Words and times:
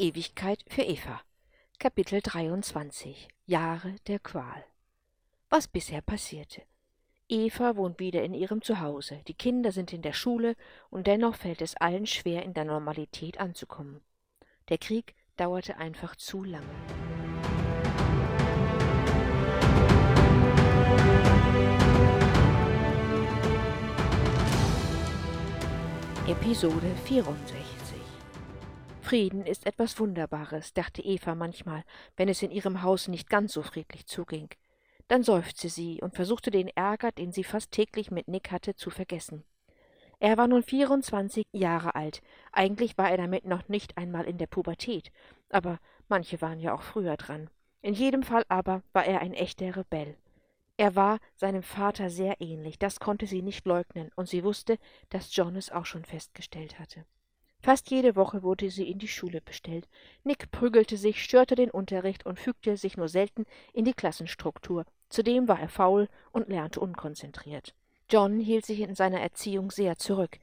Ewigkeit 0.00 0.64
für 0.66 0.80
Eva. 0.80 1.20
Kapitel 1.78 2.22
23 2.22 3.28
Jahre 3.44 3.96
der 4.06 4.18
Qual. 4.18 4.64
Was 5.50 5.68
bisher 5.68 6.00
passierte. 6.00 6.62
Eva 7.28 7.76
wohnt 7.76 7.98
wieder 7.98 8.22
in 8.22 8.32
ihrem 8.32 8.62
Zuhause. 8.62 9.20
Die 9.28 9.34
Kinder 9.34 9.72
sind 9.72 9.92
in 9.92 10.00
der 10.00 10.14
Schule 10.14 10.56
und 10.88 11.06
dennoch 11.06 11.34
fällt 11.34 11.60
es 11.60 11.76
allen 11.76 12.06
schwer, 12.06 12.44
in 12.44 12.54
der 12.54 12.64
Normalität 12.64 13.38
anzukommen. 13.38 14.00
Der 14.70 14.78
Krieg 14.78 15.14
dauerte 15.36 15.76
einfach 15.76 16.16
zu 16.16 16.44
lange. 16.44 16.66
Episode 26.26 26.96
64 27.04 27.79
Frieden 29.10 29.44
ist 29.44 29.66
etwas 29.66 29.98
Wunderbares, 29.98 30.72
dachte 30.72 31.02
Eva 31.02 31.34
manchmal, 31.34 31.82
wenn 32.16 32.28
es 32.28 32.42
in 32.42 32.52
ihrem 32.52 32.82
Haus 32.84 33.08
nicht 33.08 33.28
ganz 33.28 33.52
so 33.52 33.60
friedlich 33.60 34.06
zuging. 34.06 34.50
Dann 35.08 35.24
seufzte 35.24 35.68
sie 35.68 36.00
und 36.00 36.14
versuchte 36.14 36.52
den 36.52 36.68
Ärger, 36.68 37.10
den 37.10 37.32
sie 37.32 37.42
fast 37.42 37.72
täglich 37.72 38.12
mit 38.12 38.28
Nick 38.28 38.52
hatte, 38.52 38.76
zu 38.76 38.88
vergessen. 38.88 39.42
Er 40.20 40.36
war 40.36 40.46
nun 40.46 40.62
vierundzwanzig 40.62 41.44
Jahre 41.50 41.96
alt. 41.96 42.22
Eigentlich 42.52 42.96
war 42.98 43.10
er 43.10 43.16
damit 43.16 43.44
noch 43.46 43.68
nicht 43.68 43.98
einmal 43.98 44.26
in 44.26 44.38
der 44.38 44.46
Pubertät, 44.46 45.10
aber 45.48 45.80
manche 46.06 46.40
waren 46.40 46.60
ja 46.60 46.72
auch 46.72 46.82
früher 46.82 47.16
dran. 47.16 47.50
In 47.82 47.94
jedem 47.94 48.22
Fall 48.22 48.44
aber 48.48 48.84
war 48.92 49.06
er 49.06 49.22
ein 49.22 49.34
echter 49.34 49.74
Rebell. 49.74 50.16
Er 50.76 50.94
war 50.94 51.18
seinem 51.34 51.64
Vater 51.64 52.10
sehr 52.10 52.40
ähnlich, 52.40 52.78
das 52.78 53.00
konnte 53.00 53.26
sie 53.26 53.42
nicht 53.42 53.66
leugnen, 53.66 54.12
und 54.14 54.28
sie 54.28 54.44
wusste, 54.44 54.78
dass 55.08 55.34
John 55.34 55.56
es 55.56 55.72
auch 55.72 55.84
schon 55.84 56.04
festgestellt 56.04 56.78
hatte. 56.78 57.04
Fast 57.62 57.90
jede 57.90 58.16
Woche 58.16 58.42
wurde 58.42 58.70
sie 58.70 58.90
in 58.90 58.98
die 58.98 59.08
Schule 59.08 59.40
bestellt. 59.40 59.86
Nick 60.24 60.50
prügelte 60.50 60.96
sich, 60.96 61.22
störte 61.22 61.54
den 61.54 61.70
Unterricht 61.70 62.24
und 62.24 62.38
fügte 62.38 62.76
sich 62.76 62.96
nur 62.96 63.08
selten 63.08 63.44
in 63.74 63.84
die 63.84 63.92
Klassenstruktur. 63.92 64.86
Zudem 65.10 65.46
war 65.46 65.60
er 65.60 65.68
faul 65.68 66.08
und 66.32 66.48
lernte 66.48 66.80
unkonzentriert. 66.80 67.74
John 68.08 68.40
hielt 68.40 68.64
sich 68.64 68.80
in 68.80 68.94
seiner 68.94 69.20
Erziehung 69.20 69.70
sehr 69.70 69.96
zurück. 69.96 70.38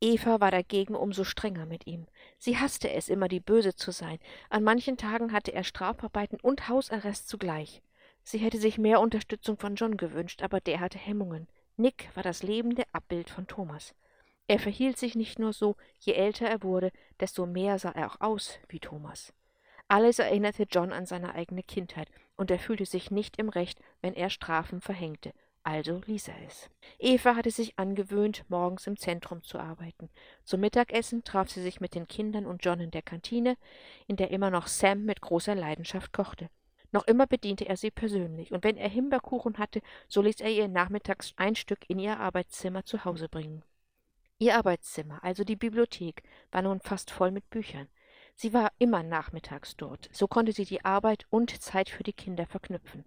Eva 0.00 0.40
war 0.40 0.50
dagegen 0.50 0.94
umso 0.94 1.24
strenger 1.24 1.66
mit 1.66 1.86
ihm. 1.86 2.06
Sie 2.38 2.56
hasste 2.56 2.90
es, 2.92 3.08
immer 3.08 3.28
die 3.28 3.40
Böse 3.40 3.74
zu 3.74 3.90
sein. 3.90 4.18
An 4.50 4.62
manchen 4.62 4.96
Tagen 4.96 5.32
hatte 5.32 5.52
er 5.52 5.64
Strafarbeiten 5.64 6.38
und 6.40 6.68
Hausarrest 6.68 7.28
zugleich. 7.28 7.82
Sie 8.22 8.38
hätte 8.38 8.58
sich 8.58 8.78
mehr 8.78 9.00
Unterstützung 9.00 9.56
von 9.56 9.74
John 9.74 9.96
gewünscht, 9.96 10.42
aber 10.42 10.60
der 10.60 10.80
hatte 10.80 10.98
Hemmungen. 10.98 11.48
Nick 11.76 12.10
war 12.14 12.22
das 12.22 12.42
lebende 12.42 12.84
Abbild 12.92 13.30
von 13.30 13.46
Thomas. 13.46 13.94
Er 14.48 14.58
verhielt 14.58 14.96
sich 14.96 15.14
nicht 15.14 15.38
nur 15.38 15.52
so, 15.52 15.76
je 16.00 16.14
älter 16.14 16.48
er 16.48 16.62
wurde, 16.62 16.90
desto 17.20 17.44
mehr 17.44 17.78
sah 17.78 17.90
er 17.90 18.06
auch 18.10 18.20
aus 18.22 18.58
wie 18.70 18.80
Thomas. 18.80 19.34
Alles 19.88 20.18
erinnerte 20.18 20.66
John 20.70 20.90
an 20.90 21.04
seine 21.04 21.34
eigene 21.34 21.62
Kindheit, 21.62 22.08
und 22.34 22.50
er 22.50 22.58
fühlte 22.58 22.86
sich 22.86 23.10
nicht 23.10 23.38
im 23.38 23.50
Recht, 23.50 23.78
wenn 24.00 24.14
er 24.14 24.30
Strafen 24.30 24.80
verhängte, 24.80 25.34
also 25.64 26.00
ließ 26.06 26.28
er 26.28 26.46
es. 26.46 26.70
Eva 26.98 27.36
hatte 27.36 27.50
sich 27.50 27.78
angewöhnt, 27.78 28.46
morgens 28.48 28.86
im 28.86 28.96
Zentrum 28.96 29.42
zu 29.42 29.58
arbeiten. 29.58 30.08
Zum 30.44 30.60
Mittagessen 30.60 31.24
traf 31.24 31.50
sie 31.50 31.60
sich 31.60 31.82
mit 31.82 31.94
den 31.94 32.08
Kindern 32.08 32.46
und 32.46 32.64
John 32.64 32.80
in 32.80 32.90
der 32.90 33.02
Kantine, 33.02 33.58
in 34.06 34.16
der 34.16 34.30
immer 34.30 34.48
noch 34.48 34.66
Sam 34.66 35.04
mit 35.04 35.20
großer 35.20 35.54
Leidenschaft 35.54 36.14
kochte. 36.14 36.48
Noch 36.90 37.06
immer 37.06 37.26
bediente 37.26 37.68
er 37.68 37.76
sie 37.76 37.90
persönlich, 37.90 38.50
und 38.52 38.64
wenn 38.64 38.78
er 38.78 38.88
Himbeerkuchen 38.88 39.58
hatte, 39.58 39.82
so 40.06 40.22
ließ 40.22 40.40
er 40.40 40.50
ihr 40.50 40.68
nachmittags 40.68 41.34
ein 41.36 41.54
Stück 41.54 41.80
in 41.88 41.98
ihr 41.98 42.18
Arbeitszimmer 42.18 42.86
zu 42.86 43.04
Hause 43.04 43.28
bringen. 43.28 43.62
Ihr 44.40 44.56
Arbeitszimmer, 44.56 45.22
also 45.24 45.42
die 45.42 45.56
Bibliothek, 45.56 46.22
war 46.52 46.62
nun 46.62 46.78
fast 46.78 47.10
voll 47.10 47.32
mit 47.32 47.50
Büchern. 47.50 47.88
Sie 48.36 48.52
war 48.52 48.70
immer 48.78 49.02
nachmittags 49.02 49.76
dort. 49.76 50.08
So 50.12 50.28
konnte 50.28 50.52
sie 50.52 50.64
die 50.64 50.84
Arbeit 50.84 51.26
und 51.28 51.60
Zeit 51.60 51.88
für 51.88 52.04
die 52.04 52.12
Kinder 52.12 52.46
verknüpfen. 52.46 53.04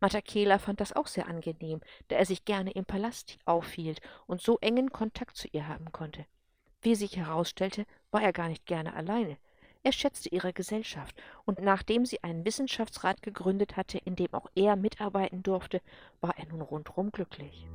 Matakela 0.00 0.58
fand 0.58 0.80
das 0.80 0.92
auch 0.92 1.06
sehr 1.06 1.28
angenehm, 1.28 1.80
da 2.08 2.16
er 2.16 2.26
sich 2.26 2.44
gerne 2.44 2.72
im 2.72 2.84
Palast 2.84 3.38
aufhielt 3.44 4.00
und 4.26 4.42
so 4.42 4.58
engen 4.58 4.90
Kontakt 4.90 5.36
zu 5.36 5.46
ihr 5.52 5.68
haben 5.68 5.92
konnte. 5.92 6.26
Wie 6.82 6.96
sich 6.96 7.16
herausstellte, 7.16 7.86
war 8.10 8.22
er 8.22 8.32
gar 8.32 8.48
nicht 8.48 8.66
gerne 8.66 8.94
alleine. 8.94 9.38
Er 9.84 9.92
schätzte 9.92 10.28
ihre 10.30 10.52
Gesellschaft, 10.52 11.14
und 11.44 11.60
nachdem 11.60 12.04
sie 12.04 12.24
einen 12.24 12.44
Wissenschaftsrat 12.44 13.22
gegründet 13.22 13.76
hatte, 13.76 13.98
in 13.98 14.16
dem 14.16 14.34
auch 14.34 14.50
er 14.56 14.74
mitarbeiten 14.74 15.44
durfte, 15.44 15.80
war 16.20 16.36
er 16.36 16.46
nun 16.46 16.62
rundrum 16.62 17.12
glücklich. 17.12 17.68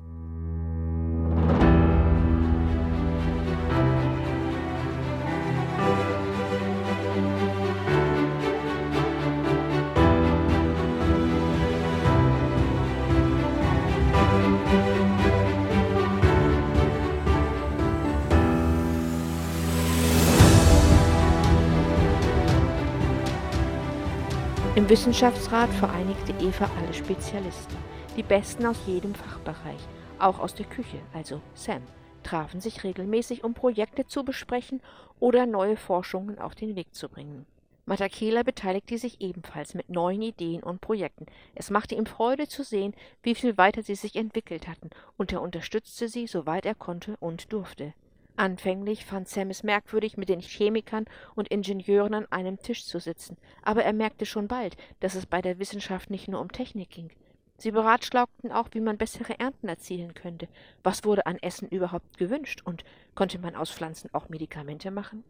Im 24.80 24.88
Wissenschaftsrat 24.88 25.70
vereinigte 25.72 26.32
Eva 26.40 26.72
alle 26.80 26.94
Spezialisten, 26.94 27.76
die 28.16 28.24
Besten 28.24 28.66
aus 28.66 28.78
jedem 28.88 29.14
Fachbereich, 29.14 29.82
auch 30.20 30.40
aus 30.40 30.56
der 30.56 30.68
Küche, 30.68 31.02
also 31.14 31.42
Sam, 31.54 31.82
trafen 32.24 32.62
sich 32.62 32.86
regelmäßig, 32.86 33.44
um 33.44 33.54
Projekte 33.54 34.08
zu 34.08 34.24
besprechen 34.24 34.82
oder 35.20 35.46
neue 35.46 35.76
Forschungen 35.76 36.40
auf 36.40 36.56
den 36.56 36.78
Weg 36.78 36.96
zu 36.96 37.10
bringen. 37.10 37.46
Matakela 37.88 38.44
beteiligte 38.44 38.98
sich 38.98 39.20
ebenfalls 39.20 39.74
mit 39.74 39.90
neuen 39.90 40.22
Ideen 40.22 40.64
und 40.64 40.80
Projekten. 40.80 41.26
Es 41.56 41.70
machte 41.70 41.96
ihm 41.96 42.06
Freude 42.06 42.48
zu 42.48 42.64
sehen, 42.64 42.94
wie 43.22 43.36
viel 43.36 43.58
weiter 43.58 43.84
sie 43.84 43.96
sich 43.96 44.16
entwickelt 44.16 44.70
hatten, 44.70 44.92
und 45.18 45.34
er 45.34 45.42
unterstützte 45.42 46.08
sie, 46.08 46.26
soweit 46.26 46.66
er 46.66 46.76
konnte 46.76 47.18
und 47.20 47.52
durfte. 47.52 47.94
Anfänglich 48.40 49.04
fand 49.04 49.28
Sam 49.28 49.50
es 49.50 49.64
merkwürdig, 49.64 50.16
mit 50.16 50.30
den 50.30 50.40
Chemikern 50.40 51.04
und 51.36 51.50
Ingenieuren 51.50 52.14
an 52.14 52.26
einem 52.32 52.58
Tisch 52.58 52.86
zu 52.86 52.98
sitzen, 52.98 53.36
aber 53.64 53.84
er 53.84 53.92
merkte 53.92 54.26
schon 54.26 54.48
bald, 54.48 54.78
dass 55.02 55.16
es 55.16 55.26
bei 55.26 55.42
der 55.42 55.60
Wissenschaft 55.60 56.10
nicht 56.10 56.30
nur 56.30 56.40
um 56.40 56.50
Technik 56.50 56.90
ging. 56.90 57.12
Sie 57.58 57.72
beratschlagten 57.72 58.54
auch, 58.54 58.70
wie 58.72 58.80
man 58.80 58.98
bessere 58.98 59.38
Ernten 59.42 59.68
erzielen 59.68 60.14
könnte, 60.14 60.48
was 60.84 61.04
wurde 61.04 61.26
an 61.26 61.38
Essen 61.42 61.68
überhaupt 61.68 62.18
gewünscht 62.18 62.62
und 62.64 62.86
konnte 63.14 63.40
man 63.40 63.56
aus 63.56 63.72
Pflanzen 63.72 64.10
auch 64.14 64.30
Medikamente 64.30 64.90
machen? 64.90 65.26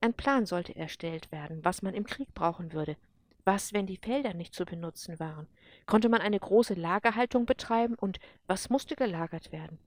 Ein 0.00 0.14
Plan 0.14 0.46
sollte 0.46 0.76
erstellt 0.76 1.32
werden, 1.32 1.64
was 1.64 1.82
man 1.82 1.94
im 1.94 2.06
Krieg 2.06 2.32
brauchen 2.32 2.72
würde. 2.72 2.96
Was, 3.44 3.72
wenn 3.72 3.88
die 3.88 3.96
Felder 3.96 4.34
nicht 4.34 4.54
zu 4.54 4.64
benutzen 4.64 5.18
waren? 5.18 5.48
Konnte 5.84 6.08
man 6.08 6.20
eine 6.20 6.38
große 6.38 6.74
Lagerhaltung 6.74 7.44
betreiben 7.44 7.96
und 7.96 8.20
was 8.46 8.70
musste 8.70 8.94
gelagert 8.94 9.50
werden? 9.50 9.80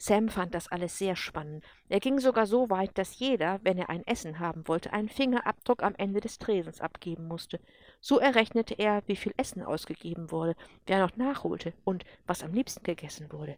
Sam 0.00 0.28
fand 0.28 0.54
das 0.54 0.68
alles 0.68 0.96
sehr 0.96 1.16
spannend. 1.16 1.64
Er 1.88 1.98
ging 1.98 2.20
sogar 2.20 2.46
so 2.46 2.70
weit, 2.70 2.96
dass 2.96 3.18
jeder, 3.18 3.58
wenn 3.64 3.78
er 3.78 3.90
ein 3.90 4.06
Essen 4.06 4.38
haben 4.38 4.66
wollte, 4.68 4.92
einen 4.92 5.08
Fingerabdruck 5.08 5.82
am 5.82 5.96
Ende 5.96 6.20
des 6.20 6.38
Tresens 6.38 6.80
abgeben 6.80 7.26
musste. 7.26 7.58
So 8.00 8.20
errechnete 8.20 8.74
er, 8.74 9.02
wie 9.06 9.16
viel 9.16 9.34
Essen 9.36 9.62
ausgegeben 9.62 10.30
wurde, 10.30 10.54
wer 10.86 11.00
noch 11.00 11.16
nachholte 11.16 11.72
und 11.84 12.04
was 12.26 12.44
am 12.44 12.54
liebsten 12.54 12.84
gegessen 12.84 13.32
wurde. 13.32 13.56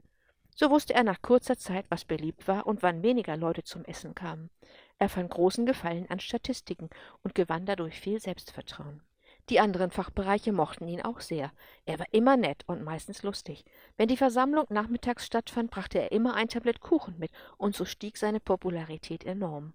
So 0.57 0.71
wusste 0.71 0.95
er 0.95 1.05
nach 1.05 1.21
kurzer 1.21 1.59
Zeit, 1.59 1.85
was 1.91 2.07
beliebt 2.07 2.49
war 2.49 2.67
und 2.67 2.83
wann 2.83 3.03
weniger 3.03 3.37
Leute 3.37 3.63
zum 3.63 3.85
Essen 3.85 4.15
kamen. 4.15 4.51
Er 4.99 5.11
fand 5.11 5.31
großen 5.31 5.67
Gefallen 5.67 6.09
an 6.09 6.21
Statistiken 6.21 6.89
und 7.23 7.35
gewann 7.35 7.67
dadurch 7.67 8.01
viel 8.01 8.19
Selbstvertrauen. 8.19 9.03
Die 9.51 9.59
anderen 9.59 9.91
Fachbereiche 9.91 10.53
mochten 10.53 10.87
ihn 10.87 11.03
auch 11.03 11.19
sehr. 11.21 11.51
Er 11.85 11.99
war 11.99 12.07
immer 12.13 12.37
nett 12.37 12.63
und 12.69 12.85
meistens 12.85 13.25
lustig. 13.25 13.65
Wenn 13.97 14.07
die 14.07 14.17
Versammlung 14.17 14.67
nachmittags 14.69 15.27
stattfand, 15.27 15.73
brachte 15.73 15.99
er 15.99 16.13
immer 16.13 16.35
ein 16.35 16.47
Tablett 16.47 16.81
Kuchen 16.81 17.19
mit, 17.19 17.33
und 17.57 17.75
so 17.75 17.85
stieg 17.85 18.17
seine 18.17 18.39
Popularität 18.39 19.25
enorm. 19.25 19.73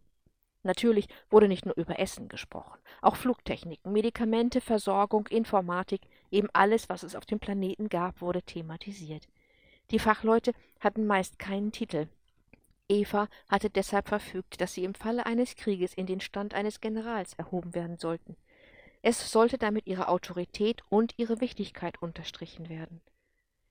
Natürlich 0.63 1.09
wurde 1.29 1.49
nicht 1.49 1.65
nur 1.65 1.75
über 1.75 1.99
Essen 1.99 2.29
gesprochen, 2.29 2.79
auch 3.01 3.17
Flugtechniken, 3.17 3.91
Medikamente, 3.91 4.61
Versorgung, 4.61 5.27
Informatik, 5.27 6.01
eben 6.31 6.47
alles, 6.53 6.87
was 6.87 7.03
es 7.03 7.13
auf 7.13 7.25
dem 7.25 7.39
Planeten 7.39 7.89
gab, 7.89 8.21
wurde 8.21 8.41
thematisiert. 8.41 9.27
Die 9.91 9.99
Fachleute 9.99 10.53
hatten 10.79 11.05
meist 11.05 11.37
keinen 11.37 11.73
Titel. 11.73 12.07
Eva 12.87 13.27
hatte 13.49 13.69
deshalb 13.69 14.07
verfügt, 14.07 14.61
dass 14.61 14.73
sie 14.73 14.85
im 14.85 14.95
Falle 14.95 15.25
eines 15.25 15.57
Krieges 15.57 15.93
in 15.93 16.05
den 16.05 16.21
Stand 16.21 16.53
eines 16.53 16.79
Generals 16.79 17.33
erhoben 17.33 17.75
werden 17.75 17.97
sollten. 17.97 18.37
Es 19.07 19.31
sollte 19.31 19.59
damit 19.59 19.85
ihre 19.85 20.07
Autorität 20.07 20.81
und 20.89 21.13
ihre 21.17 21.39
Wichtigkeit 21.39 22.01
unterstrichen 22.01 22.69
werden. 22.69 23.01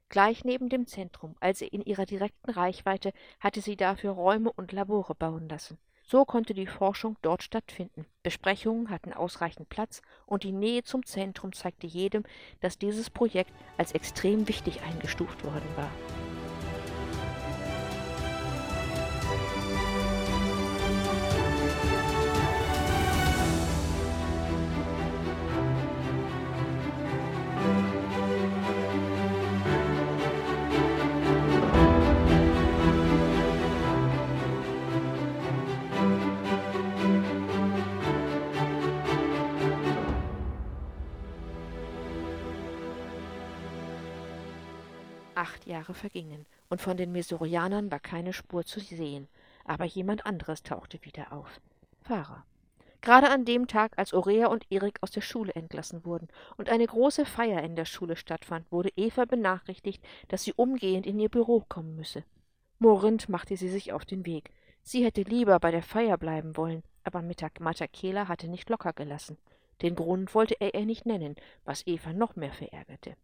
Gleich 0.08 0.44
neben 0.44 0.68
dem 0.68 0.86
Zentrum, 0.86 1.34
also 1.40 1.64
in 1.64 1.82
ihrer 1.82 2.06
direkten 2.06 2.52
Reichweite, 2.52 3.12
hatte 3.40 3.60
sie 3.60 3.74
dafür 3.74 4.12
Räume 4.12 4.52
und 4.52 4.70
Labore 4.70 5.16
bauen 5.16 5.48
lassen. 5.48 5.76
So 6.04 6.24
konnte 6.24 6.54
die 6.54 6.68
Forschung 6.68 7.16
dort 7.20 7.42
stattfinden. 7.42 8.06
Besprechungen 8.22 8.90
hatten 8.90 9.12
ausreichend 9.12 9.68
Platz 9.70 10.02
und 10.24 10.44
die 10.44 10.52
Nähe 10.52 10.84
zum 10.84 11.04
Zentrum 11.04 11.52
zeigte 11.52 11.88
jedem, 11.88 12.22
dass 12.60 12.78
dieses 12.78 13.10
Projekt 13.10 13.52
als 13.76 13.90
extrem 13.90 14.46
wichtig 14.46 14.82
eingestuft 14.82 15.42
worden 15.42 15.68
war. 15.74 15.90
Acht 45.44 45.66
Jahre 45.66 45.92
vergingen, 45.92 46.46
und 46.70 46.80
von 46.80 46.96
den 46.96 47.12
Mesorianern 47.12 47.90
war 47.90 48.00
keine 48.00 48.32
Spur 48.32 48.64
zu 48.64 48.80
sehen, 48.80 49.28
aber 49.66 49.84
jemand 49.84 50.24
anderes 50.24 50.62
tauchte 50.62 51.04
wieder 51.04 51.34
auf. 51.34 51.60
Fahrer. 52.00 52.46
Gerade 53.02 53.28
an 53.28 53.44
dem 53.44 53.66
Tag, 53.66 53.92
als 53.98 54.14
Aurea 54.14 54.46
und 54.46 54.64
Erik 54.70 54.96
aus 55.02 55.10
der 55.10 55.20
Schule 55.20 55.52
entlassen 55.52 56.06
wurden 56.06 56.28
und 56.56 56.70
eine 56.70 56.86
große 56.86 57.26
Feier 57.26 57.62
in 57.62 57.76
der 57.76 57.84
Schule 57.84 58.16
stattfand, 58.16 58.72
wurde 58.72 58.88
Eva 58.96 59.26
benachrichtigt, 59.26 60.02
dass 60.28 60.44
sie 60.44 60.54
umgehend 60.54 61.04
in 61.04 61.18
ihr 61.18 61.28
Büro 61.28 61.62
kommen 61.68 61.94
müsse. 61.94 62.24
Murrend 62.78 63.28
machte 63.28 63.58
sie 63.58 63.68
sich 63.68 63.92
auf 63.92 64.06
den 64.06 64.24
Weg. 64.24 64.50
Sie 64.82 65.04
hätte 65.04 65.20
lieber 65.20 65.60
bei 65.60 65.70
der 65.70 65.82
Feier 65.82 66.16
bleiben 66.16 66.56
wollen, 66.56 66.82
aber 67.02 67.20
Matakela 67.20 68.28
hatte 68.28 68.48
nicht 68.48 68.70
locker 68.70 68.94
gelassen. 68.94 69.36
Den 69.82 69.94
Grund 69.94 70.34
wollte 70.34 70.56
er 70.58 70.72
ihr 70.72 70.86
nicht 70.86 71.04
nennen, 71.04 71.36
was 71.66 71.86
Eva 71.86 72.14
noch 72.14 72.34
mehr 72.34 72.54
verärgerte. 72.54 73.14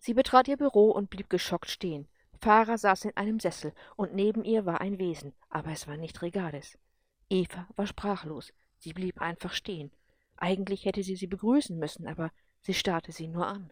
Sie 0.00 0.14
betrat 0.14 0.48
ihr 0.48 0.56
Büro 0.56 0.90
und 0.90 1.10
blieb 1.10 1.28
geschockt 1.28 1.70
stehen. 1.70 2.08
Farah 2.40 2.78
saß 2.78 3.04
in 3.04 3.16
einem 3.18 3.38
Sessel, 3.38 3.74
und 3.96 4.14
neben 4.14 4.44
ihr 4.44 4.64
war 4.64 4.80
ein 4.80 4.98
Wesen, 4.98 5.34
aber 5.50 5.72
es 5.72 5.86
war 5.86 5.98
nicht 5.98 6.22
Regades. 6.22 6.78
Eva 7.28 7.68
war 7.76 7.86
sprachlos. 7.86 8.52
Sie 8.78 8.94
blieb 8.94 9.20
einfach 9.20 9.52
stehen. 9.52 9.92
Eigentlich 10.36 10.86
hätte 10.86 11.02
sie 11.02 11.16
sie 11.16 11.26
begrüßen 11.26 11.78
müssen, 11.78 12.06
aber 12.06 12.32
sie 12.62 12.72
starrte 12.72 13.12
sie 13.12 13.28
nur 13.28 13.46
an. 13.46 13.70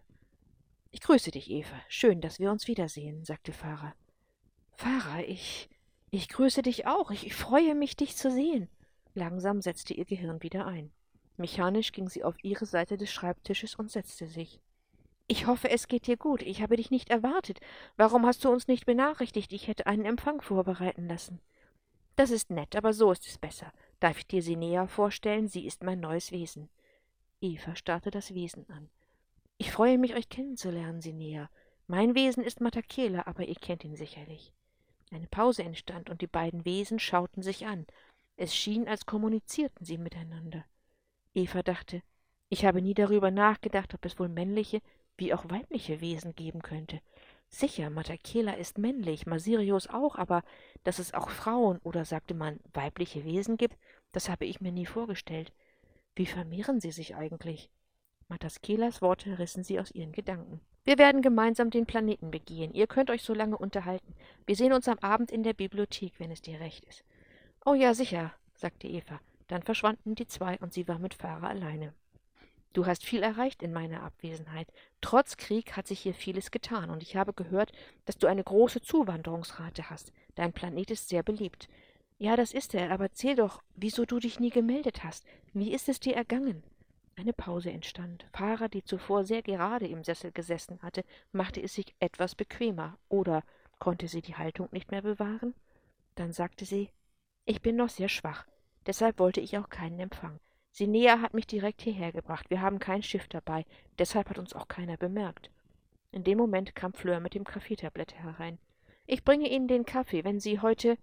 Ich 0.91 1.01
grüße 1.01 1.31
dich, 1.31 1.51
Eva. 1.51 1.81
Schön, 1.89 2.21
dass 2.21 2.39
wir 2.39 2.51
uns 2.51 2.69
wiedersehen, 2.69 3.25
sagte 3.25 3.53
Farah. 3.53 3.95
Farah, 4.73 5.21
ich. 5.21 5.71
Ich 6.11 6.29
grüße 6.29 6.61
dich 6.61 6.87
auch. 6.87 7.11
Ich, 7.11 7.27
ich 7.27 7.35
freue 7.35 7.75
mich, 7.75 7.97
dich 7.97 8.17
zu 8.17 8.31
sehen. 8.31 8.69
Langsam 9.15 9.63
setzte 9.63 9.95
ihr 9.95 10.05
Gehirn 10.05 10.43
wieder 10.43 10.67
ein. 10.67 10.93
Mechanisch 11.39 11.93
ging 11.93 12.09
sie 12.09 12.23
auf 12.23 12.37
ihre 12.45 12.67
Seite 12.67 12.99
des 12.99 13.11
Schreibtisches 13.11 13.75
und 13.75 13.91
setzte 13.91 14.27
sich. 14.27 14.61
Ich 15.31 15.47
hoffe, 15.47 15.69
es 15.69 15.89
geht 15.89 16.07
dir 16.07 16.17
gut. 16.17 16.41
Ich 16.41 16.63
habe 16.63 16.77
dich 16.77 16.91
nicht 16.91 17.11
erwartet. 17.11 17.61
Warum 17.97 18.25
hast 18.25 18.45
du 18.45 18.51
uns 18.51 18.67
nicht 18.67 18.87
benachrichtigt? 18.87 19.53
Ich 19.53 19.69
hätte 19.69 19.87
einen 19.87 20.07
Empfang 20.07 20.41
vorbereiten 20.41 21.07
lassen. 21.07 21.41
Das 22.17 22.31
ist 22.31 22.51
nett, 22.51 22.75
aber 22.75 22.95
so 22.95 23.13
ist 23.13 23.27
es 23.27 23.37
besser. 23.37 23.71
Darf 24.01 24.19
ich 24.19 24.27
dir 24.27 24.43
sie 24.43 24.57
näher 24.57 24.89
vorstellen? 24.89 25.47
Sie 25.47 25.67
ist 25.67 25.85
mein 25.85 26.01
neues 26.01 26.33
Wesen. 26.33 26.71
Eva 27.43 27.77
starrte 27.77 28.11
das 28.11 28.33
Wesen 28.33 28.69
an. 28.71 28.89
Ich 29.59 29.71
freue 29.71 29.99
mich, 29.99 30.15
euch 30.15 30.31
kennenzulernen, 30.31 31.03
sie. 31.03 31.13
Mein 31.87 32.15
Wesen 32.15 32.43
ist 32.43 32.63
Matakela, 32.63 33.27
aber 33.27 33.45
ihr 33.47 33.55
kennt 33.55 33.85
ihn 33.85 33.97
sicherlich. 33.97 34.53
Eine 35.11 35.27
Pause 35.27 35.63
entstand, 35.63 36.11
und 36.11 36.23
die 36.23 36.27
beiden 36.27 36.65
Wesen 36.65 36.99
schauten 36.99 37.43
sich 37.43 37.67
an. 37.67 37.87
Es 38.37 38.57
schien, 38.57 38.89
als 38.89 39.05
kommunizierten 39.05 39.85
sie 39.85 39.99
miteinander. 39.99 40.65
Eva 41.35 41.63
dachte, 41.63 42.03
ich 42.49 42.65
habe 42.65 42.81
nie 42.81 42.95
darüber 42.95 43.31
nachgedacht, 43.31 43.95
ob 43.95 44.05
es 44.05 44.19
wohl 44.19 44.29
männliche 44.29 44.81
wie 45.19 45.35
auch 45.35 45.51
weibliche 45.51 46.01
Wesen 46.01 46.35
geben 46.35 46.63
könnte. 46.63 47.01
Sicher, 47.51 47.91
Matakela 47.91 48.53
ist 48.53 48.79
männlich, 48.79 49.27
Masirius 49.27 49.89
auch, 49.89 50.17
aber 50.17 50.43
dass 50.85 50.99
es 50.99 51.15
auch 51.15 51.31
Frauen 51.31 51.79
oder 51.83 52.05
sagte 52.05 52.35
man 52.35 52.61
weibliche 52.73 53.25
Wesen 53.25 53.57
gibt, 53.57 53.77
das 54.13 54.29
habe 54.29 54.45
ich 54.45 54.61
mir 54.61 54.73
nie 54.73 54.87
vorgestellt. 54.87 55.53
Wie 56.15 56.27
vermehren 56.27 56.81
sie 56.81 56.93
sich 56.93 57.17
eigentlich? 57.17 57.71
Mataskelas 58.29 59.01
Worte 59.01 59.39
rissen 59.39 59.65
sie 59.65 59.81
aus 59.81 59.91
ihren 59.91 60.13
Gedanken. 60.13 60.61
Wir 60.85 60.99
werden 60.99 61.23
gemeinsam 61.23 61.71
den 61.71 61.87
Planeten 61.87 62.31
begehen. 62.31 62.73
Ihr 62.73 62.87
könnt 62.87 63.11
euch 63.11 63.23
so 63.23 63.35
lange 63.35 63.59
unterhalten. 63.59 64.15
Wir 64.47 64.57
sehen 64.57 64.73
uns 64.73 64.89
am 64.89 64.99
Abend 64.99 65.31
in 65.31 65.43
der 65.43 65.55
Bibliothek, 65.55 66.15
wenn 66.19 66.31
es 66.31 66.43
dir 66.43 66.61
recht 66.61 66.85
ist. 66.85 67.05
Oh 67.65 67.75
ja, 67.75 67.95
sicher, 67.95 68.33
sagte 68.55 68.87
Eva. 68.87 69.21
Dann 69.49 69.63
verschwanden 69.63 70.15
die 70.15 70.27
zwei 70.27 70.59
und 70.59 70.73
sie 70.73 70.87
war 70.89 70.99
mit 70.99 71.15
Fahrer 71.15 71.49
alleine. 71.49 71.95
Du 72.73 72.87
hast 72.87 73.05
viel 73.05 73.23
erreicht 73.23 73.63
in 73.63 73.73
meiner 73.73 74.03
Abwesenheit. 74.03 74.69
Trotz 75.01 75.37
Krieg 75.37 75.77
hat 75.77 75.87
sich 75.87 76.01
hier 76.01 76.15
vieles 76.15 76.51
getan, 76.51 76.91
und 76.91 77.03
ich 77.03 77.17
habe 77.17 77.33
gehört, 77.33 77.73
dass 78.05 78.19
du 78.19 78.27
eine 78.27 78.45
große 78.45 78.83
Zuwanderungsrate 78.83 79.91
hast. 79.91 80.13
Dein 80.35 80.53
Planet 80.53 80.91
ist 80.91 81.09
sehr 81.09 81.23
beliebt. 81.23 81.69
Ja, 82.19 82.37
das 82.37 82.53
ist 82.53 82.75
er, 82.75 82.91
aber 82.91 83.05
erzähl 83.05 83.37
doch, 83.37 83.63
wieso 83.77 84.05
du 84.05 84.19
dich 84.19 84.41
nie 84.41 84.51
gemeldet 84.51 85.05
hast. 85.05 85.25
Wie 85.53 85.73
ist 85.73 85.89
es 85.89 86.01
dir 86.01 86.17
ergangen? 86.17 86.63
Eine 87.17 87.33
Pause 87.33 87.71
entstand. 87.71 88.27
Fahrer, 88.33 88.69
die 88.69 88.85
zuvor 88.85 89.25
sehr 89.25 89.43
gerade 89.43 89.87
im 89.87 90.05
Sessel 90.05 90.31
gesessen 90.31 90.81
hatte, 90.83 91.05
machte 91.33 91.61
es 91.61 91.75
sich 91.75 91.95
etwas 92.01 92.35
bequemer. 92.35 92.99
Oder 93.09 93.43
konnte 93.79 94.09
sie 94.09 94.23
die 94.23 94.37
Haltung 94.37 94.69
nicht 94.73 94.91
mehr 94.91 95.03
bewahren? 95.03 95.55
Dann 96.15 96.33
sagte 96.33 96.65
sie, 96.65 96.91
ich 97.45 97.63
bin 97.63 97.77
noch 97.77 97.89
sehr 97.89 98.09
schwach. 98.09 98.47
Deshalb 98.87 99.19
wollte 99.19 99.41
ich 99.41 99.59
auch 99.59 99.69
keinen 99.69 99.99
Empfang. 99.99 100.39
Sinea 100.79 101.21
hat 101.21 101.35
mich 101.35 101.49
direkt 101.49 101.83
hierher 101.83 102.13
gebracht. 102.13 102.51
Wir 102.51 102.61
haben 102.61 102.79
kein 102.79 103.03
Schiff 103.03 103.27
dabei, 103.27 103.67
deshalb 103.99 104.31
hat 104.31 104.39
uns 104.39 104.53
auch 104.53 104.69
keiner 104.69 104.97
bemerkt. 104.97 105.51
In 106.13 106.23
dem 106.23 106.39
Moment 106.39 106.77
kam 106.77 106.93
Fleur 106.95 107.19
mit 107.19 107.35
dem 107.35 107.43
Kaffeetablett 107.43 108.15
herein. 108.15 108.61
Ich 109.05 109.25
bringe 109.25 109.49
Ihnen 109.49 109.67
den 109.67 109.85
Kaffee, 109.85 110.23
wenn 110.23 110.39
Sie 110.39 110.61
heute. 110.61 110.97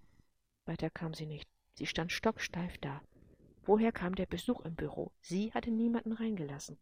Weiter 0.66 0.90
kam 0.90 1.14
sie 1.14 1.26
nicht. 1.26 1.50
Sie 1.74 1.86
stand 1.86 2.14
stocksteif 2.14 2.78
da. 2.78 3.02
Woher 3.66 3.92
kam 3.92 4.16
der 4.16 4.28
Besuch 4.28 4.62
im 4.62 4.76
Büro? 4.76 5.12
Sie 5.20 5.52
hatte 5.52 5.72
niemanden 5.72 6.14
reingelassen. 6.14 6.78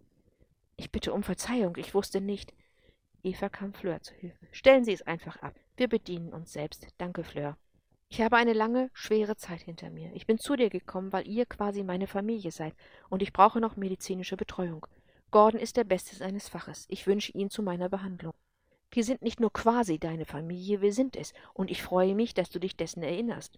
Ich 0.77 0.91
bitte 0.91 1.13
um 1.13 1.23
Verzeihung, 1.23 1.75
ich 1.77 1.95
wusste 1.95 2.21
nicht. 2.21 2.53
Eva 3.23 3.49
kam 3.49 3.73
Fleur 3.73 4.03
zu 4.03 4.13
Hilfe. 4.13 4.47
Stellen 4.51 4.83
Sie 4.83 4.93
es 4.93 5.01
einfach 5.01 5.37
ab. 5.37 5.55
Wir 5.77 5.87
bedienen 5.87 6.31
uns 6.31 6.53
selbst. 6.53 6.87
Danke, 6.99 7.23
Fleur. 7.23 7.57
Ich 8.13 8.21
habe 8.21 8.37
eine 8.37 8.53
lange, 8.53 8.91
schwere 8.93 9.37
Zeit 9.37 9.61
hinter 9.61 9.89
mir. 9.89 10.11
Ich 10.13 10.27
bin 10.27 10.37
zu 10.37 10.55
dir 10.55 10.69
gekommen, 10.69 11.11
weil 11.11 11.27
ihr 11.27 11.47
quasi 11.47 11.83
meine 11.83 12.05
Familie 12.05 12.51
seid, 12.51 12.75
und 13.09 13.23
ich 13.23 13.33
brauche 13.33 13.59
noch 13.59 13.75
medizinische 13.75 14.37
Betreuung. 14.37 14.85
Gordon 15.31 15.59
ist 15.59 15.77
der 15.77 15.83
Beste 15.83 16.15
seines 16.15 16.47
Faches. 16.47 16.85
Ich 16.89 17.07
wünsche 17.07 17.31
ihn 17.31 17.49
zu 17.49 17.63
meiner 17.63 17.89
Behandlung. 17.89 18.35
Wir 18.91 19.03
sind 19.03 19.23
nicht 19.23 19.39
nur 19.39 19.51
quasi 19.51 19.97
deine 19.97 20.25
Familie, 20.25 20.79
wir 20.81 20.93
sind 20.93 21.15
es, 21.15 21.33
und 21.55 21.71
ich 21.71 21.81
freue 21.81 22.13
mich, 22.13 22.35
dass 22.35 22.51
du 22.51 22.59
dich 22.59 22.77
dessen 22.77 23.01
erinnerst. 23.01 23.57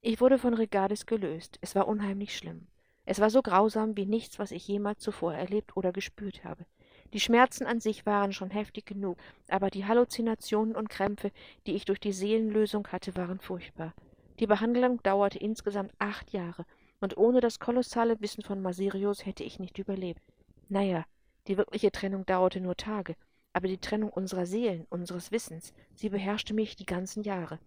Ich 0.00 0.20
wurde 0.20 0.40
von 0.40 0.54
Regardis 0.54 1.06
gelöst. 1.06 1.60
Es 1.60 1.76
war 1.76 1.86
unheimlich 1.86 2.36
schlimm. 2.36 2.66
Es 3.04 3.20
war 3.20 3.30
so 3.30 3.40
grausam 3.40 3.96
wie 3.96 4.06
nichts, 4.06 4.40
was 4.40 4.50
ich 4.50 4.66
jemals 4.66 4.98
zuvor 4.98 5.32
erlebt 5.34 5.76
oder 5.76 5.92
gespürt 5.92 6.42
habe. 6.42 6.66
Die 7.12 7.20
Schmerzen 7.20 7.66
an 7.66 7.78
sich 7.78 8.06
waren 8.06 8.32
schon 8.32 8.50
heftig 8.50 8.86
genug, 8.86 9.18
aber 9.48 9.68
die 9.68 9.84
Halluzinationen 9.84 10.74
und 10.74 10.88
Krämpfe, 10.88 11.30
die 11.66 11.74
ich 11.74 11.84
durch 11.84 12.00
die 12.00 12.12
Seelenlösung 12.12 12.88
hatte, 12.88 13.14
waren 13.16 13.38
furchtbar. 13.38 13.92
Die 14.40 14.46
Behandlung 14.46 15.02
dauerte 15.02 15.38
insgesamt 15.38 15.92
acht 15.98 16.32
Jahre, 16.32 16.64
und 17.00 17.18
ohne 17.18 17.40
das 17.40 17.58
kolossale 17.58 18.20
Wissen 18.20 18.42
von 18.42 18.62
Masirius 18.62 19.26
hätte 19.26 19.44
ich 19.44 19.58
nicht 19.58 19.78
überlebt. 19.78 20.22
Naja, 20.68 21.04
die 21.48 21.58
wirkliche 21.58 21.92
Trennung 21.92 22.24
dauerte 22.24 22.60
nur 22.60 22.76
Tage, 22.76 23.14
aber 23.52 23.68
die 23.68 23.78
Trennung 23.78 24.10
unserer 24.10 24.46
Seelen, 24.46 24.86
unseres 24.88 25.32
Wissens, 25.32 25.74
sie 25.94 26.08
beherrschte 26.08 26.54
mich 26.54 26.76
die 26.76 26.86
ganzen 26.86 27.22
Jahre. 27.24 27.58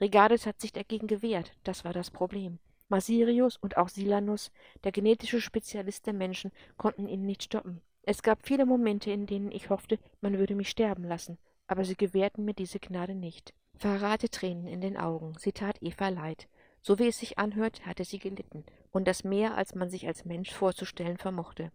Regades 0.00 0.46
hat 0.46 0.60
sich 0.60 0.72
dagegen 0.72 1.06
gewehrt, 1.06 1.52
das 1.64 1.84
war 1.84 1.92
das 1.92 2.10
Problem. 2.10 2.58
Masirius 2.88 3.56
und 3.56 3.76
auch 3.76 3.88
Silanus, 3.88 4.50
der 4.84 4.92
genetische 4.92 5.40
Spezialist 5.40 6.06
der 6.06 6.14
Menschen, 6.14 6.52
konnten 6.76 7.08
ihn 7.08 7.26
nicht 7.26 7.42
stoppen. 7.42 7.82
Es 8.08 8.22
gab 8.22 8.46
viele 8.46 8.66
Momente, 8.66 9.10
in 9.10 9.26
denen 9.26 9.50
ich 9.50 9.68
hoffte, 9.68 9.98
man 10.20 10.38
würde 10.38 10.54
mich 10.54 10.68
sterben 10.68 11.02
lassen, 11.02 11.38
aber 11.66 11.84
sie 11.84 11.96
gewährten 11.96 12.44
mir 12.44 12.54
diese 12.54 12.78
Gnade 12.78 13.16
nicht. 13.16 13.52
Verrate 13.76 14.30
Tränen 14.30 14.68
in 14.68 14.80
den 14.80 14.96
Augen, 14.96 15.34
sie 15.38 15.50
tat 15.50 15.82
Eva 15.82 16.08
leid. 16.08 16.46
So 16.80 17.00
wie 17.00 17.08
es 17.08 17.18
sich 17.18 17.36
anhört, 17.36 17.84
hatte 17.84 18.04
sie 18.04 18.20
gelitten, 18.20 18.64
und 18.92 19.08
das 19.08 19.24
mehr, 19.24 19.56
als 19.56 19.74
man 19.74 19.90
sich 19.90 20.06
als 20.06 20.24
Mensch 20.24 20.52
vorzustellen 20.54 21.18
vermochte. 21.18 21.72